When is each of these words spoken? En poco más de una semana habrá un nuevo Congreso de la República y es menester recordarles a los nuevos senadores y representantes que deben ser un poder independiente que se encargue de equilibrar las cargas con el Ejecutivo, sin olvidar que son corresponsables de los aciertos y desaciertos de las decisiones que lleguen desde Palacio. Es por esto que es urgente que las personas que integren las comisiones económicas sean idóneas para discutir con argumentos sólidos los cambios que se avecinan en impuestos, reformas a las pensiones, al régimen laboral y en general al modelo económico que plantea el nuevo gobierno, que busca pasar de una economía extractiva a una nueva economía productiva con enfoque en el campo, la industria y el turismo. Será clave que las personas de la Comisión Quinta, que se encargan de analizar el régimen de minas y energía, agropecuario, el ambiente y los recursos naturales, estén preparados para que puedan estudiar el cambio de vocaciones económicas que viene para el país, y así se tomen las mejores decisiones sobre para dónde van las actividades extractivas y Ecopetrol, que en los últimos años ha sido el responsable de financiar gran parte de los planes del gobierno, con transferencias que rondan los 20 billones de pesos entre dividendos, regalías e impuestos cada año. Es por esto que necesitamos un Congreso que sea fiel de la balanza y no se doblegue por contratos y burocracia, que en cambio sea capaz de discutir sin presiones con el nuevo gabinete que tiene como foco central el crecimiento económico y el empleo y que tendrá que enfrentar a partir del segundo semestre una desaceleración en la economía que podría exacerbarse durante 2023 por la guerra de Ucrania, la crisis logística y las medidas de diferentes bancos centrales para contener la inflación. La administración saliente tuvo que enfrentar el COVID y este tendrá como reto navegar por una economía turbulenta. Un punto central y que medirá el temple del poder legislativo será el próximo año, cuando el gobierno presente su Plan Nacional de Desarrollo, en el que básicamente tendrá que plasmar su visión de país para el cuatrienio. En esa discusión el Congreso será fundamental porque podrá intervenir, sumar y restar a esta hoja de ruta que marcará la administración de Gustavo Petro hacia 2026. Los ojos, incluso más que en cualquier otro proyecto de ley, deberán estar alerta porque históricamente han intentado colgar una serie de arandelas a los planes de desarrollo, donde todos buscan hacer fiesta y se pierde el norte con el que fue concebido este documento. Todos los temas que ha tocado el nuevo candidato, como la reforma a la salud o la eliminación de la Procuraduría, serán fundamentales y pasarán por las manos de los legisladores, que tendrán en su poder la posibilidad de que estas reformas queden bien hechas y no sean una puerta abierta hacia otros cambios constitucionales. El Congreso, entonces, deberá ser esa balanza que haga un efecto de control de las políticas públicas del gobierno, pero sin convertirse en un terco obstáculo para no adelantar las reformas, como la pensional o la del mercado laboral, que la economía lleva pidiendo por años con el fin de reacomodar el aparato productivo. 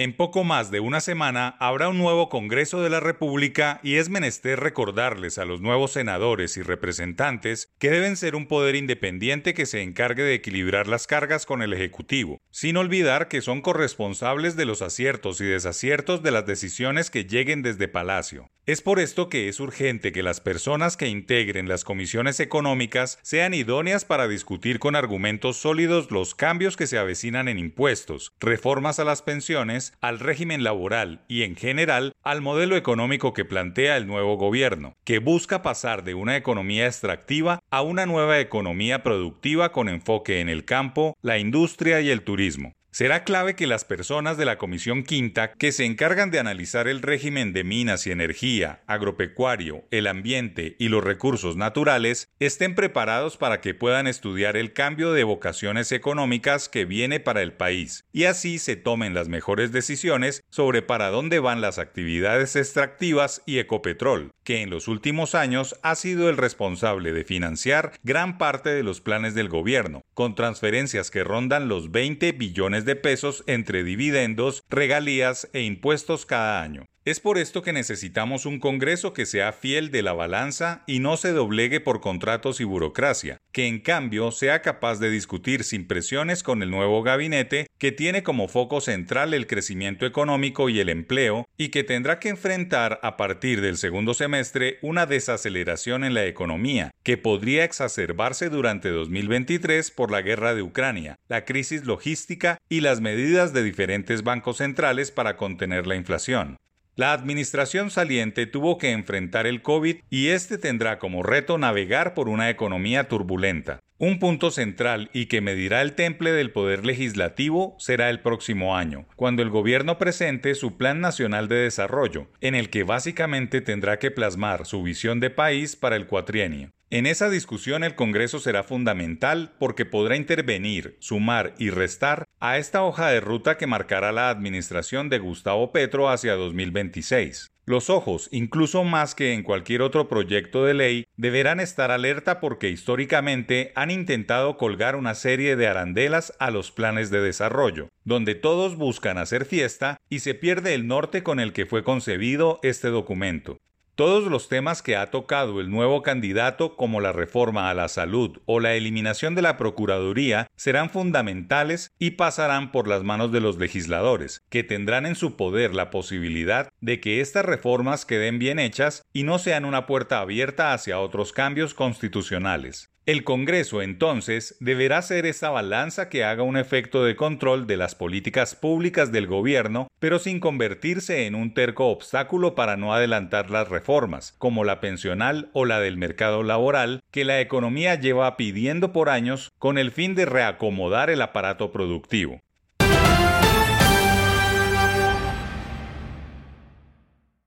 En 0.00 0.12
poco 0.12 0.44
más 0.44 0.70
de 0.70 0.78
una 0.78 1.00
semana 1.00 1.56
habrá 1.58 1.88
un 1.88 1.98
nuevo 1.98 2.28
Congreso 2.28 2.80
de 2.80 2.88
la 2.88 3.00
República 3.00 3.80
y 3.82 3.96
es 3.96 4.08
menester 4.08 4.60
recordarles 4.60 5.38
a 5.38 5.44
los 5.44 5.60
nuevos 5.60 5.90
senadores 5.90 6.56
y 6.56 6.62
representantes 6.62 7.68
que 7.80 7.90
deben 7.90 8.16
ser 8.16 8.36
un 8.36 8.46
poder 8.46 8.76
independiente 8.76 9.54
que 9.54 9.66
se 9.66 9.82
encargue 9.82 10.22
de 10.22 10.34
equilibrar 10.34 10.86
las 10.86 11.08
cargas 11.08 11.46
con 11.46 11.62
el 11.62 11.72
Ejecutivo, 11.72 12.40
sin 12.52 12.76
olvidar 12.76 13.26
que 13.26 13.40
son 13.40 13.60
corresponsables 13.60 14.54
de 14.54 14.66
los 14.66 14.82
aciertos 14.82 15.40
y 15.40 15.46
desaciertos 15.46 16.22
de 16.22 16.30
las 16.30 16.46
decisiones 16.46 17.10
que 17.10 17.24
lleguen 17.24 17.62
desde 17.62 17.88
Palacio. 17.88 18.48
Es 18.68 18.82
por 18.82 19.00
esto 19.00 19.30
que 19.30 19.48
es 19.48 19.60
urgente 19.60 20.12
que 20.12 20.22
las 20.22 20.42
personas 20.42 20.98
que 20.98 21.08
integren 21.08 21.70
las 21.70 21.84
comisiones 21.84 22.38
económicas 22.38 23.18
sean 23.22 23.54
idóneas 23.54 24.04
para 24.04 24.28
discutir 24.28 24.78
con 24.78 24.94
argumentos 24.94 25.56
sólidos 25.56 26.10
los 26.10 26.34
cambios 26.34 26.76
que 26.76 26.86
se 26.86 26.98
avecinan 26.98 27.48
en 27.48 27.58
impuestos, 27.58 28.34
reformas 28.40 28.98
a 28.98 29.04
las 29.04 29.22
pensiones, 29.22 29.94
al 30.02 30.18
régimen 30.18 30.64
laboral 30.64 31.24
y 31.28 31.44
en 31.44 31.56
general 31.56 32.12
al 32.22 32.42
modelo 32.42 32.76
económico 32.76 33.32
que 33.32 33.46
plantea 33.46 33.96
el 33.96 34.06
nuevo 34.06 34.36
gobierno, 34.36 34.94
que 35.02 35.18
busca 35.18 35.62
pasar 35.62 36.04
de 36.04 36.12
una 36.12 36.36
economía 36.36 36.86
extractiva 36.86 37.60
a 37.70 37.80
una 37.80 38.04
nueva 38.04 38.38
economía 38.38 39.02
productiva 39.02 39.72
con 39.72 39.88
enfoque 39.88 40.40
en 40.40 40.50
el 40.50 40.66
campo, 40.66 41.16
la 41.22 41.38
industria 41.38 42.02
y 42.02 42.10
el 42.10 42.20
turismo. 42.20 42.74
Será 42.90 43.22
clave 43.22 43.54
que 43.54 43.66
las 43.66 43.84
personas 43.84 44.38
de 44.38 44.44
la 44.44 44.58
Comisión 44.58 45.04
Quinta, 45.04 45.52
que 45.52 45.72
se 45.72 45.84
encargan 45.84 46.30
de 46.30 46.38
analizar 46.38 46.88
el 46.88 47.02
régimen 47.02 47.52
de 47.52 47.62
minas 47.62 48.06
y 48.06 48.10
energía, 48.10 48.82
agropecuario, 48.86 49.84
el 49.90 50.06
ambiente 50.06 50.74
y 50.78 50.88
los 50.88 51.04
recursos 51.04 51.56
naturales, 51.56 52.28
estén 52.40 52.74
preparados 52.74 53.36
para 53.36 53.60
que 53.60 53.74
puedan 53.74 54.06
estudiar 54.06 54.56
el 54.56 54.72
cambio 54.72 55.12
de 55.12 55.24
vocaciones 55.24 55.92
económicas 55.92 56.68
que 56.68 56.86
viene 56.86 57.20
para 57.20 57.42
el 57.42 57.52
país, 57.52 58.04
y 58.12 58.24
así 58.24 58.58
se 58.58 58.76
tomen 58.76 59.14
las 59.14 59.28
mejores 59.28 59.70
decisiones 59.70 60.42
sobre 60.48 60.82
para 60.82 61.10
dónde 61.10 61.38
van 61.40 61.60
las 61.60 61.78
actividades 61.78 62.56
extractivas 62.56 63.42
y 63.44 63.58
Ecopetrol, 63.58 64.32
que 64.44 64.62
en 64.62 64.70
los 64.70 64.88
últimos 64.88 65.34
años 65.34 65.78
ha 65.82 65.94
sido 65.94 66.30
el 66.30 66.38
responsable 66.38 67.12
de 67.12 67.24
financiar 67.24 67.92
gran 68.02 68.38
parte 68.38 68.70
de 68.70 68.82
los 68.82 69.02
planes 69.02 69.34
del 69.34 69.50
gobierno, 69.50 70.02
con 70.14 70.34
transferencias 70.34 71.10
que 71.10 71.22
rondan 71.22 71.68
los 71.68 71.90
20 71.90 72.32
billones 72.32 72.77
de 72.84 72.96
pesos 72.96 73.44
entre 73.46 73.84
dividendos, 73.84 74.62
regalías 74.68 75.48
e 75.52 75.62
impuestos 75.62 76.26
cada 76.26 76.62
año. 76.62 76.86
Es 77.04 77.20
por 77.20 77.38
esto 77.38 77.62
que 77.62 77.72
necesitamos 77.72 78.44
un 78.44 78.58
Congreso 78.58 79.14
que 79.14 79.24
sea 79.24 79.52
fiel 79.52 79.90
de 79.90 80.02
la 80.02 80.12
balanza 80.12 80.82
y 80.86 80.98
no 80.98 81.16
se 81.16 81.32
doblegue 81.32 81.80
por 81.80 82.00
contratos 82.00 82.60
y 82.60 82.64
burocracia, 82.64 83.38
que 83.50 83.66
en 83.66 83.80
cambio 83.80 84.30
sea 84.30 84.60
capaz 84.60 84.98
de 84.98 85.08
discutir 85.08 85.64
sin 85.64 85.86
presiones 85.86 86.42
con 86.42 86.62
el 86.62 86.70
nuevo 86.70 87.02
gabinete 87.02 87.66
que 87.78 87.92
tiene 87.92 88.22
como 88.22 88.46
foco 88.46 88.82
central 88.82 89.32
el 89.32 89.46
crecimiento 89.46 90.04
económico 90.04 90.68
y 90.68 90.80
el 90.80 90.90
empleo 90.90 91.48
y 91.56 91.68
que 91.68 91.82
tendrá 91.82 92.18
que 92.18 92.28
enfrentar 92.28 93.00
a 93.02 93.16
partir 93.16 93.62
del 93.62 93.78
segundo 93.78 94.12
semestre 94.12 94.78
una 94.82 95.06
desaceleración 95.06 96.04
en 96.04 96.12
la 96.12 96.26
economía 96.26 96.90
que 97.04 97.16
podría 97.16 97.64
exacerbarse 97.64 98.50
durante 98.50 98.90
2023 98.90 99.92
por 99.92 100.10
la 100.10 100.20
guerra 100.20 100.54
de 100.54 100.62
Ucrania, 100.62 101.16
la 101.28 101.44
crisis 101.46 101.86
logística 101.86 102.58
y 102.68 102.80
las 102.80 103.00
medidas 103.00 103.54
de 103.54 103.62
diferentes 103.62 104.24
bancos 104.24 104.58
centrales 104.58 105.10
para 105.10 105.36
contener 105.36 105.86
la 105.86 105.96
inflación. 105.96 106.58
La 106.98 107.12
administración 107.12 107.90
saliente 107.90 108.48
tuvo 108.48 108.76
que 108.76 108.90
enfrentar 108.90 109.46
el 109.46 109.62
COVID 109.62 109.98
y 110.10 110.30
este 110.30 110.58
tendrá 110.58 110.98
como 110.98 111.22
reto 111.22 111.56
navegar 111.56 112.12
por 112.12 112.28
una 112.28 112.50
economía 112.50 113.06
turbulenta. 113.06 113.78
Un 113.98 114.18
punto 114.18 114.50
central 114.50 115.08
y 115.12 115.26
que 115.26 115.40
medirá 115.40 115.82
el 115.82 115.92
temple 115.92 116.32
del 116.32 116.50
poder 116.50 116.84
legislativo 116.84 117.76
será 117.78 118.10
el 118.10 118.18
próximo 118.18 118.76
año, 118.76 119.06
cuando 119.14 119.42
el 119.42 119.48
gobierno 119.48 119.96
presente 119.96 120.56
su 120.56 120.76
Plan 120.76 121.00
Nacional 121.00 121.46
de 121.46 121.58
Desarrollo, 121.58 122.32
en 122.40 122.56
el 122.56 122.68
que 122.68 122.82
básicamente 122.82 123.60
tendrá 123.60 124.00
que 124.00 124.10
plasmar 124.10 124.66
su 124.66 124.82
visión 124.82 125.20
de 125.20 125.30
país 125.30 125.76
para 125.76 125.94
el 125.94 126.08
cuatrienio. 126.08 126.72
En 126.90 127.04
esa 127.04 127.28
discusión 127.28 127.84
el 127.84 127.94
Congreso 127.94 128.38
será 128.38 128.62
fundamental 128.62 129.52
porque 129.58 129.84
podrá 129.84 130.16
intervenir, 130.16 130.96
sumar 131.00 131.54
y 131.58 131.68
restar 131.68 132.24
a 132.40 132.56
esta 132.56 132.82
hoja 132.82 133.10
de 133.10 133.20
ruta 133.20 133.58
que 133.58 133.66
marcará 133.66 134.10
la 134.10 134.30
administración 134.30 135.10
de 135.10 135.18
Gustavo 135.18 135.70
Petro 135.70 136.08
hacia 136.08 136.34
2026. 136.34 137.50
Los 137.66 137.90
ojos, 137.90 138.30
incluso 138.32 138.84
más 138.84 139.14
que 139.14 139.34
en 139.34 139.42
cualquier 139.42 139.82
otro 139.82 140.08
proyecto 140.08 140.64
de 140.64 140.72
ley, 140.72 141.04
deberán 141.18 141.60
estar 141.60 141.90
alerta 141.90 142.40
porque 142.40 142.70
históricamente 142.70 143.70
han 143.74 143.90
intentado 143.90 144.56
colgar 144.56 144.96
una 144.96 145.14
serie 145.14 145.56
de 145.56 145.66
arandelas 145.66 146.32
a 146.38 146.50
los 146.50 146.70
planes 146.70 147.10
de 147.10 147.20
desarrollo, 147.20 147.90
donde 148.04 148.34
todos 148.34 148.76
buscan 148.76 149.18
hacer 149.18 149.44
fiesta 149.44 150.00
y 150.08 150.20
se 150.20 150.32
pierde 150.32 150.72
el 150.72 150.86
norte 150.86 151.22
con 151.22 151.38
el 151.38 151.52
que 151.52 151.66
fue 151.66 151.84
concebido 151.84 152.60
este 152.62 152.88
documento. 152.88 153.58
Todos 153.98 154.30
los 154.30 154.48
temas 154.48 154.80
que 154.80 154.94
ha 154.94 155.10
tocado 155.10 155.60
el 155.60 155.72
nuevo 155.72 156.02
candidato, 156.02 156.76
como 156.76 157.00
la 157.00 157.10
reforma 157.10 157.68
a 157.68 157.74
la 157.74 157.88
salud 157.88 158.38
o 158.46 158.60
la 158.60 158.74
eliminación 158.74 159.34
de 159.34 159.42
la 159.42 159.56
Procuraduría, 159.56 160.46
serán 160.54 160.88
fundamentales 160.88 161.90
y 161.98 162.12
pasarán 162.12 162.70
por 162.70 162.86
las 162.86 163.02
manos 163.02 163.32
de 163.32 163.40
los 163.40 163.58
legisladores, 163.58 164.40
que 164.50 164.62
tendrán 164.62 165.04
en 165.04 165.16
su 165.16 165.34
poder 165.34 165.74
la 165.74 165.90
posibilidad 165.90 166.68
de 166.80 167.00
que 167.00 167.20
estas 167.20 167.44
reformas 167.44 168.06
queden 168.06 168.38
bien 168.38 168.60
hechas 168.60 169.02
y 169.12 169.24
no 169.24 169.40
sean 169.40 169.64
una 169.64 169.86
puerta 169.86 170.20
abierta 170.20 170.74
hacia 170.74 171.00
otros 171.00 171.32
cambios 171.32 171.74
constitucionales. 171.74 172.92
El 173.08 173.24
Congreso, 173.24 173.80
entonces, 173.80 174.54
deberá 174.60 175.00
ser 175.00 175.24
esa 175.24 175.48
balanza 175.48 176.10
que 176.10 176.24
haga 176.24 176.42
un 176.42 176.58
efecto 176.58 177.04
de 177.04 177.16
control 177.16 177.66
de 177.66 177.78
las 177.78 177.94
políticas 177.94 178.54
públicas 178.54 179.10
del 179.12 179.26
gobierno, 179.26 179.88
pero 179.98 180.18
sin 180.18 180.40
convertirse 180.40 181.24
en 181.24 181.34
un 181.34 181.54
terco 181.54 181.86
obstáculo 181.86 182.54
para 182.54 182.76
no 182.76 182.92
adelantar 182.92 183.48
las 183.48 183.70
reformas, 183.70 184.34
como 184.36 184.62
la 184.62 184.80
pensional 184.80 185.48
o 185.54 185.64
la 185.64 185.80
del 185.80 185.96
mercado 185.96 186.42
laboral, 186.42 187.00
que 187.10 187.24
la 187.24 187.40
economía 187.40 187.94
lleva 187.94 188.36
pidiendo 188.36 188.92
por 188.92 189.08
años 189.08 189.52
con 189.58 189.78
el 189.78 189.90
fin 189.90 190.14
de 190.14 190.26
reacomodar 190.26 191.08
el 191.08 191.22
aparato 191.22 191.72
productivo. 191.72 192.42